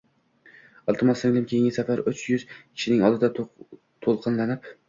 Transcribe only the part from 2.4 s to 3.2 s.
kishining